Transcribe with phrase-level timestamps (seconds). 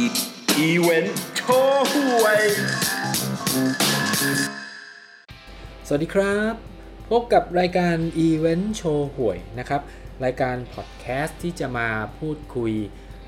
[0.00, 0.08] อี
[0.58, 2.42] อีเวนต์โชว์ห่วย
[5.86, 6.54] สวัสดีครับ
[7.10, 7.96] พบกับรายการ
[8.26, 9.82] Event Show ห่วยนะครับ
[10.24, 12.72] รายการพอดแคสต์ที่จะมาพูดคุย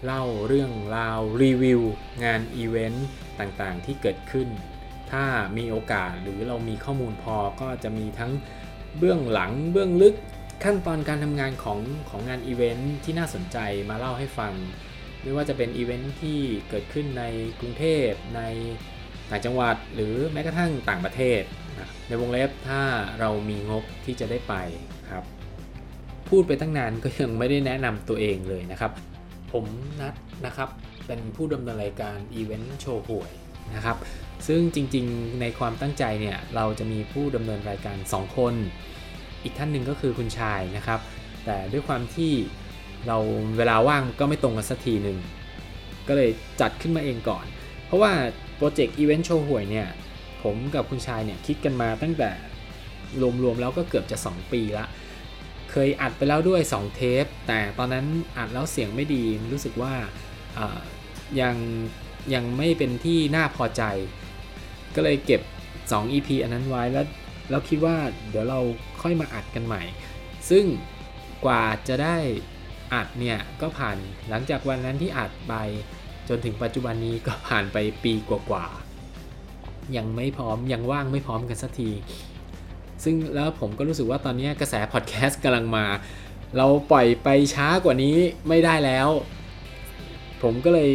[0.05, 1.81] เล่าเรื่องราวรีวิว
[2.25, 3.07] งานอีเวนต์
[3.41, 4.49] ต่างๆ ที่เกิดขึ้น
[5.13, 5.25] ถ้า
[5.57, 8.33] มีโอกาสหรือเรามีข้อมูลพอก็จะมีทั้ง
[8.99, 10.15] เบื้องหลังเบื้องลึก
[10.65, 11.79] ขั้นตอนการทำงานของ
[12.11, 13.59] ของงานอีเวนต์ที่น่าสนใจ
[13.89, 14.55] มาเล่าให้ฟัง
[15.23, 17.25] ไม่ว่าจะเป็นอีเวนต์ที่เกิดขึ้นใน
[17.61, 18.43] กรุงเทพใน
[19.31, 21.43] ต่างจังหวัดหรือแม้กระทั่งต่างประเทศ
[21.79, 22.83] นะในวงเล็บถ้า
[23.21, 24.55] เรามีงบที่จะได้ไป
[25.11, 25.25] ครับ
[26.29, 28.93] พูดไปตั้งนานก็ยังไม่ได้แนะนำตัวเองเลยนะครับ
[29.53, 29.65] ผม
[30.01, 30.15] นัด
[30.47, 30.69] นะครับ
[31.07, 33.33] เป็นผู้ดำเนินรายการอีเวนต์โชว์ห่วย
[33.75, 33.97] นะครับ
[34.47, 38.55] ซึ่งจริงๆในความตั้งใจเนี่ยเราจะมีผู้ดำเนินรายการ 2 คน
[39.43, 41.01] อีกท่านหนึ่งก็คือคุณชายนะครับ
[41.45, 42.33] แต่ด้วยความที่
[43.07, 43.19] เรา
[43.57, 45.19] เวลาว่างก็ไม่ตรงกันสักทีหนึ่ง
[46.09, 46.31] ก็เลย
[46.61, 47.45] จัดขึ้นมาเองก่อน
[47.87, 48.13] เพราะว่า
[48.57, 49.89] โปรเจกต์อีเวนต์โชว์ห่วยเนี่ย
[50.43, 52.31] ผมกับคุณชายเนี่ยคิดกันมาตั้งแต่
[53.43, 54.87] รวมๆแล้วก็เกือบจะ 2 ปีละ
[55.71, 59.95] เคยอัดไปแล้วด้วย 2 เทป แต่ตอนนั้นอัดแล้วเสียงไม่ดีรู้สึกว่า
[61.41, 61.57] ยัง
[62.35, 63.83] ยังไม่เป็นที่น่าพอใจ
[64.95, 65.41] ก็เลยเก็บ
[65.77, 67.07] 2 EP อันนั้นไว้แล้ว
[67.51, 67.97] แล้วคิดว่า
[68.31, 68.61] เดี๋ยวเรา
[69.03, 69.83] ค่อยมาอัดกันใหม่
[70.51, 70.65] ซึ่ง
[71.45, 72.17] กว่าจะได้
[72.93, 73.97] อัดเนี่ยก็ผ่าน
[74.29, 75.55] หลังจากวันนั้นที่อัดไป
[76.29, 81.91] จนถึงปัจจุบันนี้ก็ผ่านไปปีกว่าๆยังไม่พร้อมยังว่างไม่พร้อมกันสักที
[83.05, 85.87] ซึ่งแล้วผมก็รู้สึกว่าตอนนี้กระแสพอดแคสต์กำลังมา
[86.57, 88.17] เราปล่อยไปช้ากว่านี้
[88.49, 89.09] ไม่ได้แล้ว
[90.43, 90.91] ผมก็เลย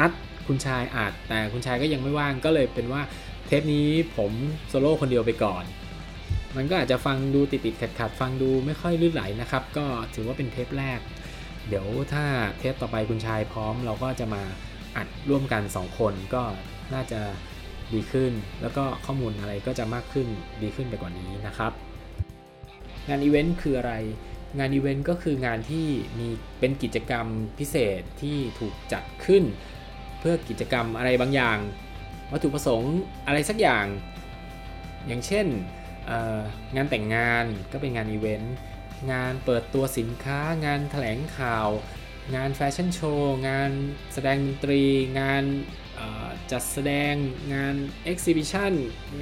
[0.00, 0.10] นัด
[0.46, 3.02] คุณชายอัดแต่คุณชายก็ยังไม่ว่างก็เลยเป็นว่า
[3.46, 4.32] เทปนี้ผม
[4.68, 5.64] โซโล่คนเดียวไปก่อน
[6.56, 11.00] มันก็อาจจะฟังดูติดติดขัดขัดๆ ฟังดูไม่ค่อยลื่นไหลนะครับ ก็ถือว่าเป็นเทปแรก
[11.70, 12.24] เดี๋ยวถ้า
[12.58, 14.42] เทปต่อไปคุณชายพร้อม เราก็จะมา
[14.96, 16.42] อัดร่วมกัน 2 คนก็
[16.94, 17.20] น่าจะ
[17.92, 18.32] ดีขึ้น
[18.62, 20.26] แล้วก็ข้อมูลอะไรก็จะมากขึ้น
[20.62, 21.72] ดีขึ้นไปกว่านี้นะครับ
[23.08, 23.94] งานอีเวนต์คืออะไร
[24.58, 25.86] งานอีเวนต์ก็คืองานที่
[26.18, 27.26] มีเป็นกิจกรรม
[27.58, 29.44] พิเศษที่ถูกจัดขึ้น
[30.20, 31.58] เพื่อกิจกรรมอะไรบางอย่าง
[32.32, 33.86] วัตถุประสงค์อะไรสักอย่าง
[35.06, 35.46] อย่างเช่น
[36.76, 38.54] งานแต่งงานก็เป็นงานอีเวนต์
[39.12, 41.68] งานเปิดตัวสินค้างานแถลงข่าว
[42.36, 43.70] งานแฟชั่นโชว์ งาน
[44.14, 44.82] แสดงดนตรี
[45.20, 45.44] งาน
[46.52, 47.14] จัดแสดง
[47.54, 48.72] งาน exhibition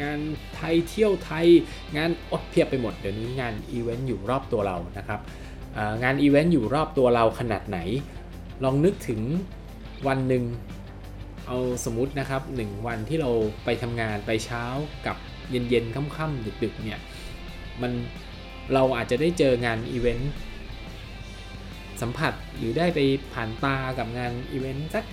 [0.02, 0.18] งาน
[0.54, 1.46] ไทยเที่ยวไทย
[1.96, 5.20] งานอดเพียบไปหมด เดี๋ยวนี้งานอีเวนต์อยู่รอบตัวเรานะครับ
[6.02, 7.78] งานอีเวนต์อยู่รอบตัวเราขนาดไหน
[8.64, 9.20] ลองนึกถึง
[10.08, 10.44] วันหนึ่ง
[11.46, 13.30] เอาสมมตินะครับ 1 วันที่เรา
[13.64, 14.64] ไปทำงานไปเช้า
[15.06, 15.16] กับ
[15.50, 17.00] เย็นๆค่ำๆดึกๆเนี่ย
[17.82, 17.92] มัน
[18.74, 20.32] เราอาจจะได้เจองานอีเวนต์
[22.00, 23.00] สัมผัสหรือได้ไป
[23.32, 25.04] ผ่านตากับงานอีเวนต์สัก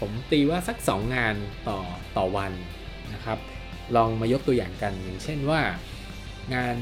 [0.00, 1.34] ผมตีว่าสัก 2 งาน
[1.68, 1.80] ต่อ
[2.16, 2.52] ต่อวัน
[3.14, 3.38] นะครับ
[3.96, 5.60] ลองมายกตัวอย่างกันอย่างเช่นว่า
[6.54, 6.76] งาน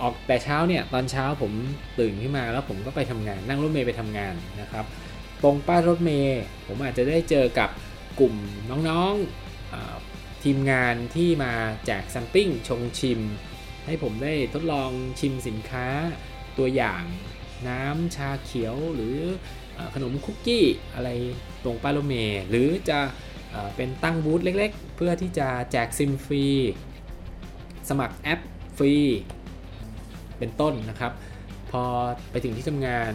[0.00, 1.52] ออกแต่เช้าเนี่ยตอนเช้าผม
[1.98, 4.84] ตื่นขึ้นมาแล้วผมก็ไปทำงานนั่งรถเมย์ไปทำงานนะครับ
[5.42, 7.70] ตรงป้ายรถเมย์ผมอาจจะได้เจอกับ
[8.20, 8.34] กลุ่ม
[8.88, 11.52] น้องๆทีมงานที่มา
[11.86, 13.20] แจกแซมปิ้งชงชิม
[13.86, 14.90] ให้ผมได้ทดลอง
[15.20, 15.86] ชิมสินค้า
[16.58, 17.02] ตัวอย่าง
[17.68, 19.16] น้ำชาเขียวหรือ
[19.76, 21.10] อขนมคุกกี้อะไร
[21.64, 22.14] ตรงปายรถเม
[22.50, 22.98] หรือจะ
[23.54, 26.46] อ่อเป็นตั้งบูธเล็กๆ เพื่อที่จะแจกซิมฟรี
[27.88, 28.40] สมัครแอป
[28.76, 28.94] ฟรี
[30.38, 31.12] เป็นต้นนะครับ
[31.70, 31.82] พอ
[32.30, 33.12] ไปถึงที่ทำงาน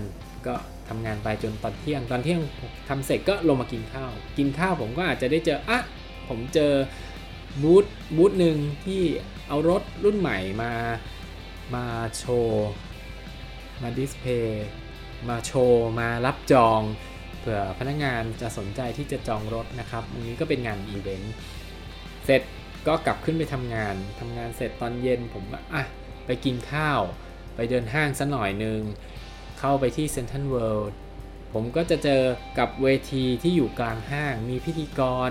[0.47, 0.55] ก็
[0.89, 2.41] ทำงานไปจนตอนเที่ยง ตอนเที่ยง
[2.89, 5.79] ทำเสร็จก็ลงมากินข้าว กินข้าวผมก็อาจจะได้เจอ อะ
[6.29, 6.73] ผมเจอ
[7.61, 7.85] บูธ
[8.17, 9.01] บูธหนึ่งที่
[9.47, 10.73] เอารถรุ่นใหม่มา
[11.75, 11.85] มา
[12.17, 12.67] โชว์
[13.81, 14.67] มา display
[15.29, 16.81] มาโชว์มารับจอง
[17.39, 21.33] เผื่อพนักงานจะสนใจที่จะจองรถนะครับตรงนี้ก็เป็นงานอีเวนต์
[22.25, 22.41] เสร็จ
[22.87, 25.83] ก็กลับขึ้นไปทำงานทำงานเสร็จตอนเย็นผมก็อะ
[26.25, 27.01] ไปกินข้าว
[27.55, 28.81] ไปเดินห้างสักหน่อยหนึ่ง
[29.59, 30.99] เข้าไปที่เซ็นทรัลเวิลด์
[31.53, 32.23] ผมก็จะเจอ
[32.59, 35.29] กับเวทีที่อยู่กลางห้าง มีพิธีกร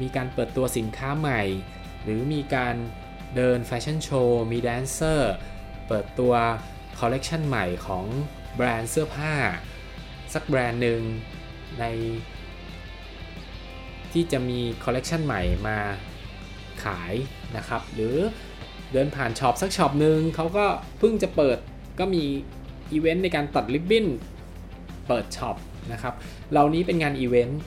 [0.00, 1.42] มีการเปิดตัวสินค้าใหม่
[2.04, 2.74] หรือมีการ
[3.36, 5.32] เดินแฟชั่นโชว์ มีแดนเซอร์
[5.88, 6.34] เปิดตัว
[6.98, 8.06] คอลเลกชันใหม่ของ
[8.56, 9.34] แบรนด์เสื้อผ้า
[10.34, 11.02] สักแบรนด์หนึ่ง
[11.80, 11.84] ใน
[14.12, 15.78] ที่จะมีคอลเลกชันใหม่มา
[16.84, 17.12] ขาย
[17.56, 18.16] นะครับ หรือ
[18.92, 20.66] เดินผ่านช็อปสักช็อปหนึ่งเขาก็
[20.98, 21.58] เพิ่งจะเปิด
[21.98, 22.24] ก็มี
[22.92, 24.06] อีเวนต์ในการตัดริบบิ้น
[25.08, 25.56] เปิดช็อป
[25.92, 26.14] นะครับ
[26.52, 27.60] เหล่านี้เป็นงานอีเวนต์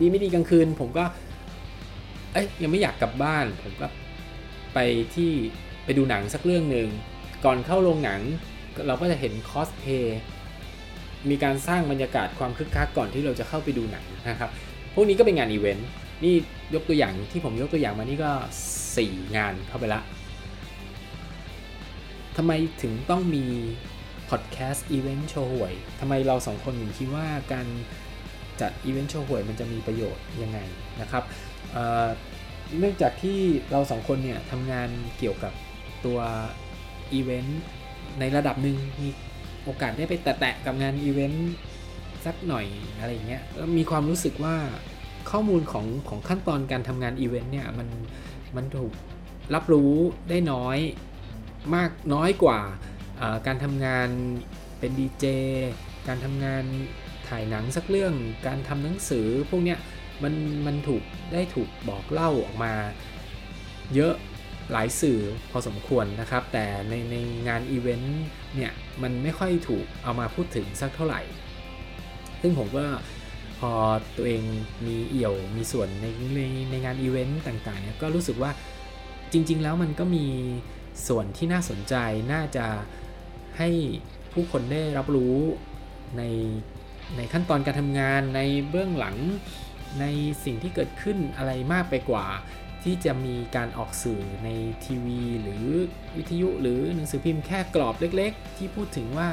[0.00, 1.04] ดีไม่ดีกลางคืน ผมก็
[2.32, 3.88] เอ้ยยังไม่อยากกลับบ้าน ผมก็
[4.74, 4.78] ไป
[5.14, 5.30] ที่
[5.84, 6.88] ไปดูหนังสักเรื่องหนึ่ง
[7.44, 8.20] ก่อนเข้าโรงหนัง
[8.86, 10.18] เราก็จะเห็นคอสเพลย์
[11.30, 14.50] มีการสร้างบรรยากาศความคึกคักก่อนที่เราจะเข้าไปดูหนังนะครับ
[14.94, 15.88] พวกนี้ก็เป็นงานอีเวนต์
[16.24, 16.34] นี่
[16.74, 18.30] ยกตัวอย่างที่ผมยกตัวอย่างมานี่ก็
[18.86, 20.00] 4 งานเข้าไปละ
[22.36, 22.52] ทำไม
[22.82, 23.44] ถึงต้องมี
[24.30, 27.66] พอดแคสต์อีเวนต์โชว์ห่วยทำไมเราสองคนถึงคิดว่าการ
[28.60, 30.58] จัดอีเวนต์โชว์ห่วยมันจะมีประโยชน์ยังไง
[31.00, 31.24] นะครับ
[32.78, 33.38] เนื่องจากที่
[33.70, 34.88] เราสองคนเนี่ยทำงาน
[35.18, 35.52] เกี่ยวกับ
[36.04, 36.18] ตัว
[37.12, 37.62] อีเวนต์
[38.20, 39.08] ในระดับหนึ่งมี
[39.64, 41.52] โอกาสได้ไปแตะๆกับงานอีเวนต์
[42.24, 42.66] สักหน่อย
[42.98, 44.56] อะไรเงี้ยแล้วมีความรู้สึกว่า
[45.30, 47.88] ข้อมูลของของขั้นตอนการทำงานอีเวนต์เนี่ยมัน
[48.56, 48.92] มันถูก
[49.54, 49.92] รับรู้
[50.28, 50.78] ได้น้อย
[51.74, 52.60] มากน้อยกว่า
[53.46, 54.08] การทำงาน
[54.78, 55.24] เป็นดีเจ
[56.08, 56.64] การทำงาน
[57.28, 58.14] ถ่ายหนังสักเรื่อง
[58.46, 59.78] การทำหนังสือพวกเนี้ย
[60.22, 60.34] มัน
[60.66, 61.02] มันถูก
[61.32, 62.72] ได้ถูกบอกเล่าออกมา
[63.94, 64.14] เยอะ
[64.72, 65.18] หลายสื่อ
[65.50, 67.16] พอสมควรนะครับ แต่ในใน
[67.48, 68.24] งานอีเวนต์
[68.54, 68.72] เนี่ย
[69.02, 71.20] มันไม่ค่อยถูกเอามาพูดถึงสักเท่าไหร่
[72.40, 72.86] ซึ่งผมก็
[73.58, 73.72] พอ
[74.16, 74.42] ตัวเอง
[74.86, 76.40] มีเอี่ยวมีส่วนในใน
[76.70, 78.50] ในงานอีเวนต์ต่างๆเนี่ยก็รู้สึกว่า
[79.32, 80.26] จริง ๆ แล้วมันก็มี
[81.08, 81.94] ส่วนที่น่าสนใจ
[82.32, 82.66] น่าจะ
[83.58, 83.68] ให้
[84.32, 85.36] ผู้คนได้รับรู้
[86.16, 86.22] ใน
[87.16, 89.16] ในขั้นตอนการทำงานในเบื้องหลัง
[90.00, 90.04] ใน
[90.44, 92.26] สิ่งที่เกิดขึ้นอะไรมากไปกว่า
[92.84, 94.48] ที่จะมีการออกสื่อใน
[94.84, 95.64] ทีวี หรือ
[96.16, 99.28] วิทยุหรือหนังสือพิมพ์แค่กรอบเล็ก ๆ ที่พูดถึงว่า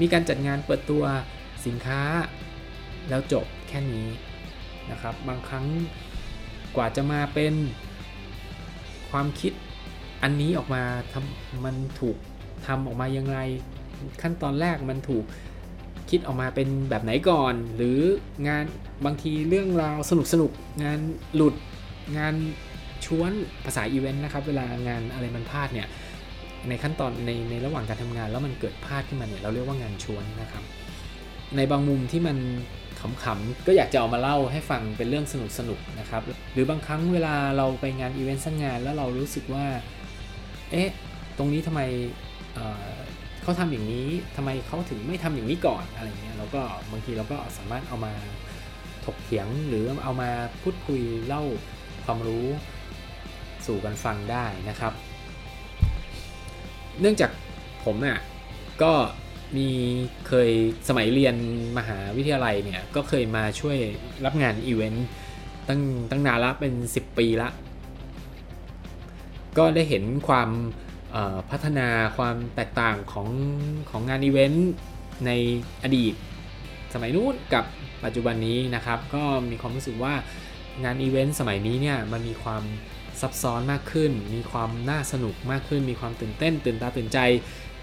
[0.00, 1.04] มีการจัดงานเปิดตัว
[1.66, 2.02] สินค้า
[3.08, 4.08] แล้วจบแค่นี้
[4.90, 5.66] นะครับบางครั้ง
[6.76, 7.54] กว่าจะมาเป็น
[9.10, 9.52] ความคิด
[10.22, 10.82] อันนี้ออกมา
[11.12, 12.16] ทำมันถูก
[12.66, 13.36] ทำออกมายังไง
[14.22, 15.24] ขั้นตอนแรกมันถูก
[16.10, 17.98] คิดออกมาเป็นแบบไหนก่อน หรือ
[18.48, 18.64] งาน
[19.04, 20.50] บางทีเรื่องราวสนุกสนุก
[20.84, 20.98] งาน
[21.34, 21.54] หลุด
[22.18, 22.34] งาน
[23.06, 23.30] ชวน
[23.64, 25.88] ภาษาอีเวนต์นะครับ เวลางานอะไรมันพลาดเนี่ย
[26.68, 30.64] ในขั้นตอนในในระหว่างการทำงานแล้วมันเกิดพลาดขึ้นมาเนี่ยเราเรียกว่างานชวนนะครับ
[31.56, 32.36] ในบางมุมที่มัน
[33.24, 36.22] ขำๆก็อยากจะเอามาเล่าให้ฟังเป็นเรื่องสนุกสนุกนะครับ
[36.52, 39.66] หรือบางครั้งเวลาเราไปงานอีเวนต์สักงานแล้วเรารู้สึกว่า
[40.70, 40.88] เอ๊ะ
[41.38, 41.80] ตรงนี้ทำไม
[43.42, 48.12] เขาทำอย่างนี้ทำไมเขาถึงไม่ทำอย่างนี้ก่อนอะไรเงี้ยเราก็บางทีเราก็สามารถเอามา
[49.04, 50.30] ถกเถียงหรือเอามา
[50.62, 51.42] พูดคุยเล่า
[52.04, 52.46] ความรู้
[53.66, 54.92] สู่กันฟังได้นะครับ
[57.00, 57.30] เนื่องจาก
[57.84, 58.18] ผมเนี่ย
[58.82, 58.92] ก็
[59.56, 59.68] มี
[60.28, 60.50] เคย
[60.88, 61.36] สมัยเรียน
[61.78, 63.78] มหาวิทยาลัยเนี่ยก็เคยมาช่วย
[64.24, 65.06] รับงานอีเวนต์
[65.68, 67.48] ตั้งตั้งนานละเป็น 10 ปีละ
[69.58, 70.48] ก็ได้เห็นความ
[71.50, 73.28] พัฒนาความแตกต่างของ
[73.90, 74.72] ของงานอีเวนต์
[75.26, 75.30] ใน
[75.84, 76.14] อดีต
[76.94, 77.64] สมัยนู้นกับ
[78.04, 80.14] ปัจจุบันนี้นะครับ ก็มีความรู้สึกว่า
[80.84, 82.62] งานอีเวนต์สมัยนี้เนี่ยมันมีความ
[83.20, 87.18] ซับซ้อนมากขึ้น มีความน่าสนุกมากขึ้น มีความตื่นเต้น ตื่นตาตื่นใจ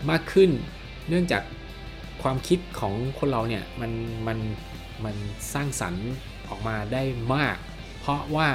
[0.10, 0.50] มากขึ้น
[1.10, 1.44] เนื่องจาก
[2.22, 3.92] ความคิดของคนเราเนี่ยมัน
[4.28, 4.38] มัน
[5.06, 5.16] มัน
[5.54, 6.08] สร้างสรรค์
[6.50, 7.04] ออกมาได้
[7.36, 7.58] มาก
[8.00, 8.50] เพราะว่า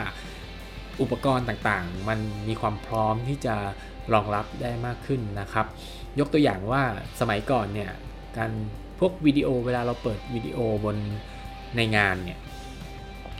[1.01, 2.19] อุปกรณ์ต่างๆ มัน
[2.49, 3.57] มีความพร้อมที่จะ
[4.13, 5.67] รองรับได้มากขึ้นนะครับ
[6.19, 6.83] ยกตัวอย่างว่า
[7.21, 7.91] สมัยก่อนเนี่ย
[8.37, 8.51] การ
[8.99, 10.97] พวกวิดีโอเวลาเราเปิดวิดีโอบน
[11.77, 12.39] ในงานเนี่ย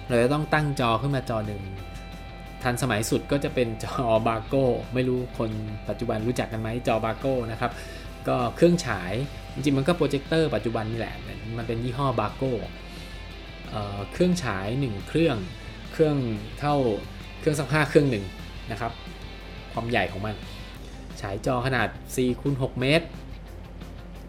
[0.09, 1.63] เราจะต้องตั้งจอขึ้นมาจอหนึ่ง
[2.63, 5.51] ทันสมัยสุดก็จะเป็นจอ Barco ไม่รู้คน
[5.89, 7.73] ปัจจุบันรู้จักกันไหมจอ Barco นะครับ
[8.29, 9.13] ก็เครื่องฉาย
[9.55, 11.15] จริงๆมันก็โปรเจคเตอร์ปัจจุบันนี่แหละ
[11.59, 12.53] มันเป็นยี่ห้อ Barco
[14.13, 15.37] เครื่องฉาย 1 เครื่อง
[15.93, 16.17] เครื่อง
[16.59, 16.75] เท่า
[17.41, 18.25] เครื่องซักผ้าเครื่องหนึ่ง
[18.73, 18.93] นะครับ
[19.73, 20.35] ความใหญ่ของมัน
[21.23, 23.07] ฉายจอขนาด4คูณ6เมตร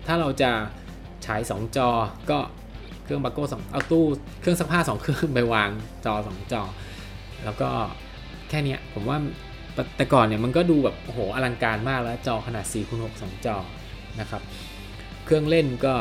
[0.07, 0.51] ถ้าเราจะ
[1.25, 1.89] ฉาย 2 จอ
[2.29, 2.39] ก็
[3.03, 4.05] เครื่องบาโก้สองเอาตู้
[4.41, 5.69] เครื่องซักผ้า 2 เครื่องไปวาง
[6.05, 6.61] จอ 2 จอ
[7.43, 7.69] แล้วก็
[8.49, 9.17] แค่นี้ผมว่า
[9.97, 13.55] แต่ก่อนเนี่ยมันก็ดูแบบโอ้โหอลังการมากแล้วจอขนาด4คูณ6 2 จอ
[14.19, 14.41] นะครับ
[15.25, 15.95] เครื่องเล่นก็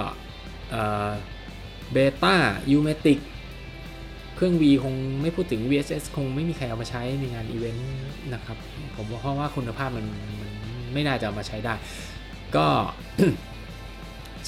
[1.93, 2.35] เบต้า
[2.73, 3.19] ยูเมติก
[4.37, 7.88] เครื่อง V คงไม่พูดถึง VHS คงไม่มีใครเอามาใช้ในงานอีเวนต์
[8.35, 8.57] นะครับ
[8.97, 10.07] ผมว่าเพราะว่าคุณภาพมัน
[10.95, 11.75] ไม่น่าจะเอามาใช้ได้
[12.57, 12.67] ก็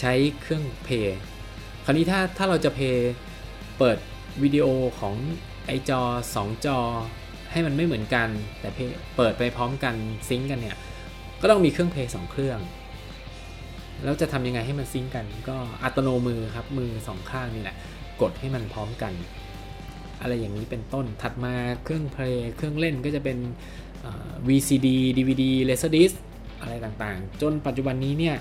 [0.00, 1.18] ใช้เครื่อง play
[1.85, 3.12] คราวนี้ถ้าถ้าเราจะ play
[3.79, 3.99] เปิด
[4.43, 4.67] วิดีโอ
[5.00, 5.15] ของ
[5.67, 6.00] ไอ้จอ
[6.35, 6.79] 2 จอ
[7.53, 8.29] ให้มันไม่เหมือนกัน
[8.61, 8.69] แต่
[9.17, 9.95] เปิดไปพร้อมกัน
[10.28, 10.76] sync กันเนี่ย
[11.41, 12.59] ก็ต้องมีเครื่อง play สองเครื่อง
[14.05, 17.76] แล้วจะทำยังไงให้มัน sync กัน ก็อัตโนมือครับ มือสองข้างนี่แหละ
[18.21, 19.12] กดให้มันพร้อมกัน
[20.21, 23.38] อะไรอย่างนี้เป็นต้นถัดมาเครื่อง play เครื่องเล่นก็จะเป็น
[24.49, 26.15] VCD DVD Laserdisc
[26.60, 28.36] อะไรต่างๆ จนปัจจุบันนี้เนี่ย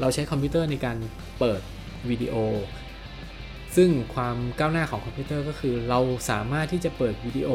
[0.00, 0.96] เราใช้คอมพิวเตอร์ในการ
[1.38, 1.60] เปิด
[2.10, 2.34] วิดีโอ
[3.76, 6.00] ซึ่งความก้าวหน้าของคอมพิวเตอร์ก็คือเรา
[6.30, 7.50] สามารถที่จะเปิดวิดีโอ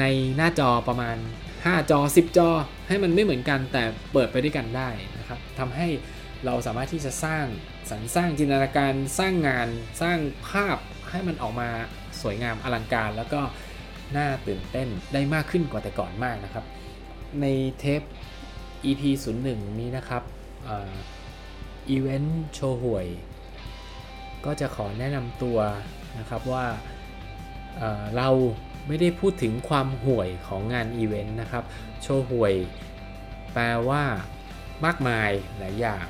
[0.00, 0.04] ใน
[0.36, 1.16] หน้าจอประมาณ
[1.54, 2.48] 5 จอ 10 จอ
[2.88, 3.82] ให้มันไม่เหมือนกันแต่
[4.12, 5.88] เปิดไปด้วยกันได้นะครับทำให้
[6.46, 7.44] เราสามารถที่จะสร้าง
[7.90, 9.68] สรรสร้างจินตนาการสร้างงาน
[10.02, 10.18] สร้าง
[10.50, 10.76] ภาพ
[11.10, 11.68] ให้มันออกมา
[12.20, 13.40] สวยงามอลังการ แล้วก็
[14.16, 16.64] น่าตื่นเต้นได้มากขึ้นกว่าแต่ก่อนมากนะครับ
[17.40, 17.46] ใน
[17.78, 18.02] เทป
[18.84, 19.02] EP
[19.42, 20.22] 01 นี้นะครับ
[21.90, 23.06] อีเวนต์โชว์หวย
[24.44, 25.58] ก็จะขอแนะนำตัว
[26.18, 26.66] นะครับว่า
[27.76, 28.28] เเรา
[28.86, 31.64] ไม่ได้พูดถึงความห่วยของงานอีเวนต์นะครับ
[32.02, 32.54] โชห่วย
[33.52, 34.02] แปลว่า
[34.84, 36.04] มากมายหลายอย่าง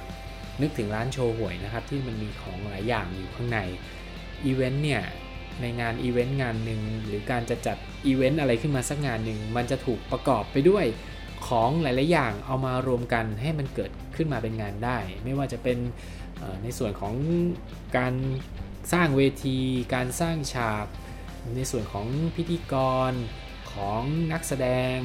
[0.61, 3.59] นึกถึงร้านโชห่วยนะครับ ที่มันมีของหลายอย่างอยู่ข้างใน
[4.45, 5.03] อีเวนต์เนี่ย
[5.61, 10.85] ในงานอีเวนต์งานหนึ่งหรือการจะจัดอีเวนต์อะไรขึ้นมาสักงานหนึ่งมันจะถูกประกอบไปด้วย
[11.47, 15.79] ของหลาย ๆ อย่างเอามารวมกันให้มันเกิดขึ้นมาเป็นงานได้ ไม่ว่าจะเป็น
[16.63, 17.15] ในส่วนของ
[17.97, 18.15] การ
[18.93, 19.59] สร้างเวที
[19.95, 20.87] การสร้างฉาก
[21.57, 22.75] ในส่วนของพิธีก
[23.11, 23.13] ร
[23.73, 24.03] ของ
[24.33, 24.99] นักแสดง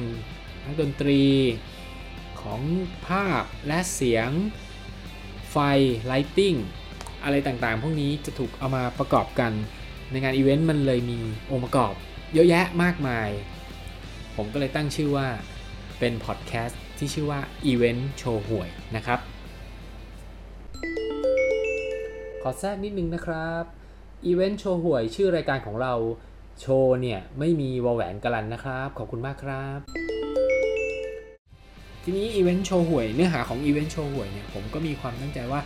[0.64, 1.24] นักดนตรี
[2.42, 2.60] ของ
[3.06, 4.30] ภาพและเสียง
[5.50, 5.56] ไฟ
[6.04, 6.54] lighting
[7.24, 9.52] อะไรต่าง ๆ พวกนี้จะถูกเอามาประกอบกัน
[10.10, 11.18] ในงานอีเวนต์มันเลยมี
[11.50, 11.94] องค์ประกอบ
[12.34, 13.28] เยอะแยะมากมาย
[14.36, 15.28] ผมก็เลยตั้งชื่อว่า
[15.98, 19.20] เป็นพอดแคสต์ที่ชื่อว่า Event โชห่วยนะครับ
[22.42, 23.64] ขอแทรกนิดนึงนะครับ
[24.30, 25.94] Event Show หวยชื่อรายการของเรา
[26.60, 29.78] โชว์เนี่ย ไม่มีวแหวนกลันนะครับ ขอบคุณมากครับ
[32.04, 35.60] ทีนี้ Event Show หวยเนื้อหาของ Event Show หวยเนี่ย ผมก็มีความตั้งใจว่า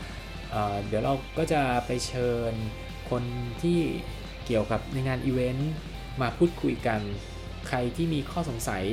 [0.51, 2.53] เเดี๋ยวเราก็จะไปเชิญ
[3.11, 3.23] คน
[3.63, 3.79] ที่
[4.47, 5.73] เกี่ยวกับในงานอีเวนต์
[6.21, 7.01] มาพูดคุยกัน
[7.69, 8.85] ใครที่มีข้อสงสัย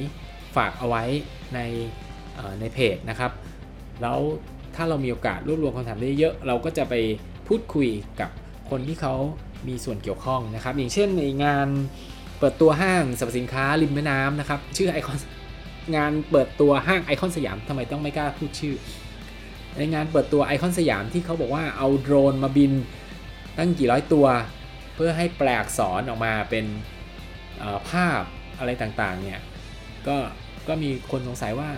[0.55, 1.03] ฝากเอาไว้
[1.55, 1.59] ใน
[2.59, 3.31] ในเพจนะครับ
[4.01, 4.19] แล้ว
[4.75, 6.93] ถ้าเรามีโอกาสรวบรวมคำถามได้เยอะ เราก็จะไป
[7.47, 8.29] พูดคุยกับ
[8.69, 9.13] คนที่เขา
[9.67, 11.67] มีส่วนเกี่ยวข้องนะครับ อย่างเช่นในงาน
[12.39, 15.17] เปิดตัวห้างสรรพสินค้าริมแม่น้ำนะครับ ชื่อไอคอน
[15.95, 18.75] งานเปิดตัวห้างไอคอนสยามทำไมต้องไม่กล้าพูดชื่อ
[19.77, 22.71] ในงานเปิดตัวไอคอนสยามที่เขาบอกว่าเอาโดรนมาบิน
[23.57, 24.25] ตั้งกี่ร้อยตัว
[24.95, 26.65] เพื่อให้แปรอักษรออกมาเป็น
[27.89, 28.21] ภาพ
[28.59, 29.39] อะไรต่างๆเนี่ย
[30.07, 30.17] ก็
[30.67, 31.69] ก็มีคนสงสัยว่า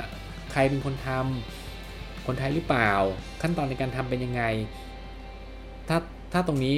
[0.52, 2.92] ใครเป็นคนทำคนไทยหรือเปล่า
[3.42, 4.44] ขั้นตอนในการทำเป็นยังไง
[5.88, 5.98] ถ้า
[6.34, 6.76] ถ้าตรงนี้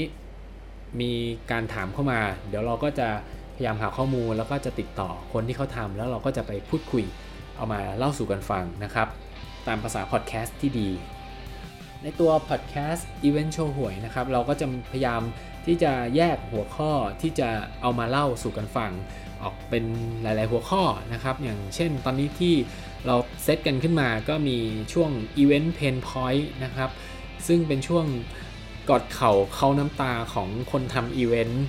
[1.01, 1.11] มี
[1.51, 3.07] การถามเข้ามา เดี๋ยวเราก็จะ
[3.55, 7.03] พยายามหาข้อมูล แล้วก็จะติดต่อคนที่เขาทำแล้วเราก็จะไปพูดคุย
[7.55, 9.07] เอามาเล่าสู่กันฟังนะครับ
[9.67, 10.89] ตามภาษาพอดแคสต์ที่ดี
[12.03, 15.21] ในตัวพอดแคสต์ Event Show หวยนะครับ เราก็จะพยายาม
[15.65, 17.49] ที่จะแยกหัวข้อที่จะ
[17.81, 18.91] เอามาเล่าสู่กันฟัง
[19.43, 19.83] ออกเป็น
[20.21, 22.55] หลาย ๆ หัวข้อนะครับ อย่างเช่นตอนนี้ที่
[23.05, 24.57] เราเซตกันขึ้นมาก็มี
[24.93, 25.11] ช่วง
[25.41, 26.89] Event Pain Point นะครับ
[27.47, 28.05] ซึ่งเป็นช่วง
[28.89, 31.65] กอดเข่าเข้าน้ำตาของคนทำอีเวนต์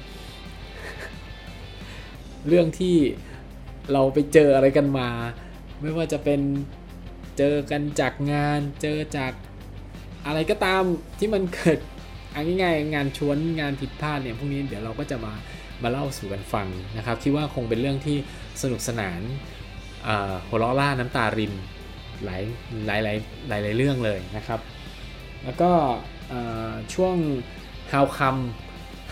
[2.49, 2.97] เรื่องที่
[3.93, 5.09] เราไปเจออะไรกันมา
[5.81, 6.41] ไม่ว่าจะเป็น
[7.39, 9.33] เจอกันจากงาน เจอจาก
[10.27, 10.83] อะไรก็ตาม
[11.19, 11.79] ที่มันเกิด
[12.35, 15.33] อันง่ายงานชวนงานผิดพลาดเนี่ยพวกนี้เดี๋ยวเราก็จะมา
[15.83, 18.17] มาเล่าสู่กันฟังนะครับ คิดว่าคงเป็นเรื่องที่
[18.63, 19.21] สนุกสนาน
[20.49, 21.53] หัวเราะล่าน้ำตาริน
[22.25, 22.43] หลาย
[22.87, 23.17] หลายหลาย
[23.49, 24.61] หลายหลายเรื่องเลยนะครับ
[25.45, 25.71] แล้วก็
[26.95, 27.17] ช่วง
[27.93, 28.43] How come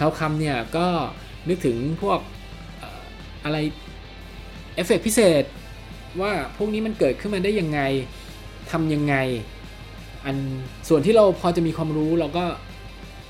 [0.00, 0.86] How come เนี่ยก็
[1.48, 2.20] นึกถึงพวก
[3.44, 3.56] อะไร
[4.74, 5.44] เอฟเฟกพิเศษ
[6.20, 7.80] ว่าพวกนี้มันเกิดขึ้นมาได้ยังไง
[8.70, 9.14] ทำยังไง
[10.24, 10.36] อัน
[10.88, 12.44] ส่วนที่เราพอจะมีความรู้เราก็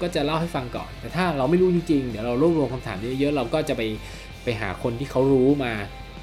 [0.03, 3.83] ก็จะเล่าให้ฟังก่อน แต่ถ้าเราไม่รู้จริงๆ เดี๋ยวเรารวบรวมคำถามเยอะๆ เราก็จะไป
[4.45, 5.73] ไปหาคนที่เขารู้มา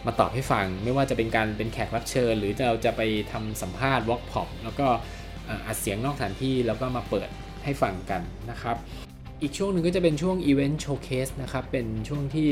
[0.06, 3.02] มาตอบให้ฟัง ไม่ว่าจะเป็นการเป็นแขกรับเชิญ หรือเราจะไป
[3.32, 4.88] ทำสัมภาษณ์วอล์กพอปแล้วก็
[5.68, 7.30] อัดเสียงนอกสถานที่แล้วก็มาเปิด
[7.64, 8.76] ให้ฟังกันนะครับ
[9.42, 12.48] อีกช่วงหนึ่งก็จะเป็นช่วง event showcase นะครับ เป็นช่วงที่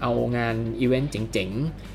[0.00, 1.93] เอางานอีเวนต์เจ๋งๆ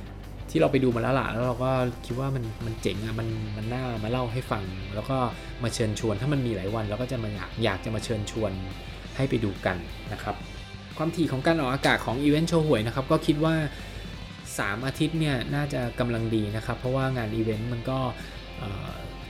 [0.50, 1.72] ที่เราไปดูมาแล้วล่ะแล้วเราก็
[2.06, 3.28] คิดว่ามันมันเจ๋งอะมัน
[3.58, 4.64] มันน่ามาเล่าให้ฟัง
[4.96, 5.18] แล้วก็
[5.64, 8.52] มาเชิญชวนถ้ามันมีหลายวันเราก็จะมาอยากอยากจะมาเชิญชวน
[9.16, 9.78] ให้ไปดูกัน
[10.14, 10.36] นะครับ
[10.98, 13.56] ความถี่ของการออกอากาศของอีเวนต์โชว์หวยนะครับก็คิดว่า
[14.22, 18.00] 3 อาทิตย์เนี่ยน่าจะกำลังดีนะครับ เพราะว่างานอีเวนต์มันก็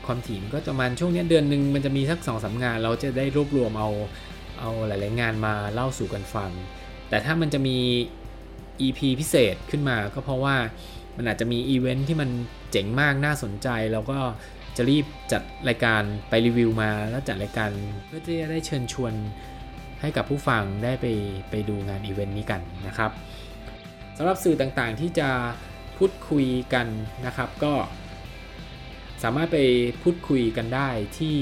[0.05, 3.89] ความถี่มันก็ประมาณช่วงนี้เดือนหนึ่งมันจะมีสักสองสางาน เราจะได้รวบรวมเอา
[4.59, 6.51] เอาหลาย ๆ งานมาเล่าสู่กันฟัง
[7.09, 7.77] แต่ถ้ามันจะมี
[8.81, 10.55] EP พิเศษขึ้นมาก็เพราะว่า
[11.21, 12.29] มันอาจจะมีอีเวนท์ที่มัน
[12.71, 14.19] เจ๋งมากน่าสนใจ แล้วก็
[14.77, 17.71] จะรีบจัดรายการไปรีวิวมา แล้วจัดรายการ
[18.07, 19.13] เพื่อที่จะได้เชิญชวน
[20.01, 21.05] ให้กับผู้ฟังได้ไป
[21.49, 23.11] ไปดูงานอีเวนต์นี้กันนะครับ
[24.17, 25.29] สำหรับสื่อต่างๆที่จะ
[25.97, 26.87] พูดคุยกัน
[27.25, 27.73] นะครับก็
[29.23, 29.59] สามารถไป
[30.03, 31.37] พูดคุยกันได้ที่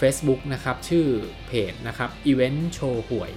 [0.00, 1.06] Facebook นะครับ ชื่อ
[1.46, 3.32] เพจนะครับ Event Show หวย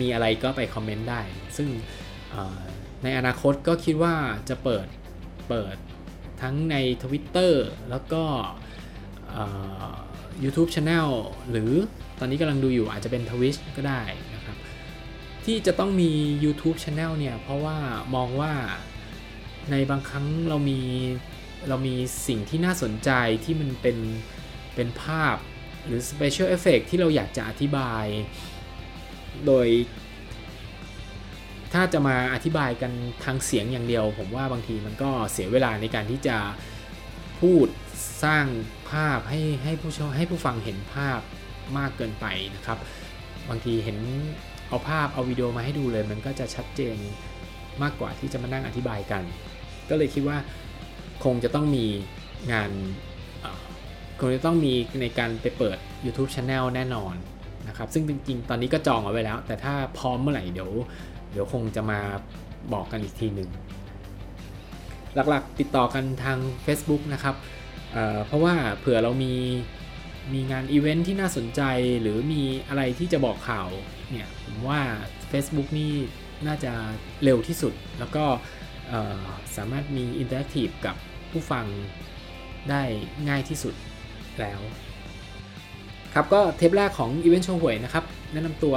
[0.00, 1.22] มีอะไรก็ไปคอมเมนต์ได้
[1.56, 1.68] ซึ่ง
[3.04, 4.14] ในอนาคตก็คิดว่า
[4.48, 4.86] จะเปิด
[5.48, 5.76] เปิด
[6.42, 7.52] ทั้งใน Twitter
[7.90, 8.22] แล้วก็
[10.42, 11.08] YouTube Channel
[11.50, 11.72] หรือ
[12.18, 14.02] ตอนนี้กำลังดูอยู่อาจจะเป็น Twitch ก็ได้
[14.34, 14.56] นะครับ
[15.44, 16.10] ที่จะต้องมี
[16.44, 17.78] YouTube Channel เนี่ย เพราะว่า
[18.14, 18.52] มองว่า
[19.70, 20.80] ในบางครั้งเรามี
[21.68, 21.94] เรามี
[22.26, 23.10] สิ่งที่น่าสนใจ
[23.44, 23.98] ที่มันเป็น
[24.74, 25.36] เป็นภาพ
[25.86, 28.04] หรือ Special Effect ที่เราอยากจะอธิบาย
[29.46, 29.68] โดย
[31.74, 32.92] ถ้าจะมาอธิบายกัน
[33.24, 36.36] ทางเสียงอย่างเดียว ผมว่าบางทีมันก็เสียเวลาในการที่จะ
[37.40, 37.66] พูด
[38.24, 38.46] สร้าง
[38.90, 41.20] ภาพให้ให้ผู้ชมให้ผู้ฟังเห็นภาพ
[41.78, 42.78] มากเกินไปนะครับ
[43.48, 43.98] บางทีเห็น
[44.68, 46.96] เอาภาพเอาวิดีโอมาให้ดูเลย มันก็จะชัดเจน
[47.82, 49.22] มากกว่าที่จะมานั่งอธิบายกัน
[49.90, 50.38] ก็เลยคิดว่า
[51.24, 51.86] คงจะต้องมี
[52.52, 52.70] งาน
[54.20, 57.14] คงจะต้องมีในการไปเปิด YouTube Channel แน่นอน
[57.68, 60.70] นะครับ ซึ่งจริงๆ ตอนนี้ก็จองเอาไว้แล้ว แต่ถ้าพร้อมเมื่อไหร่เดี๋ยว
[61.34, 62.00] เดี๋ยวคงจะมา
[62.72, 63.50] บอกกันอีกทีหนึ่ง
[65.14, 67.34] หลักๆติดต่อกันทาง Facebook นะครับ
[67.92, 69.34] เเพราะว่าเผื่อเรามี
[70.34, 71.62] มีงานอีเวนท์ที่น่าสนใจ
[72.02, 73.68] หรือมีอะไรที่จะบอกข่าว
[74.10, 74.80] เนี่ยผมว่า
[75.30, 75.92] Facebook นี่
[76.46, 76.72] น่าจะ
[77.24, 78.24] เร็วที่สุด แล้วก็
[79.56, 80.96] สามารถมี interactive กับ
[81.30, 81.66] ผู้ฟัง
[82.70, 82.82] ได้
[83.28, 83.74] ง่ายที่สุด
[84.40, 84.60] แล้ว
[86.14, 88.74] ครับก็เทปแรกของอีเวนต์โชห่วยนะครับ แนะนำตัว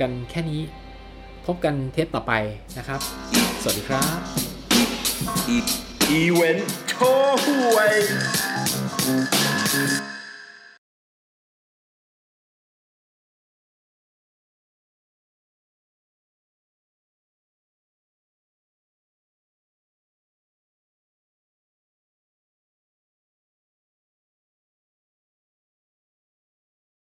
[0.00, 0.60] กันแค่นี้
[1.48, 2.32] พบกันเทปต่อไป
[2.78, 3.00] นะครับ
[3.62, 4.18] สวัสดีครับ
[6.10, 7.92] อีเวนต์โชห่วย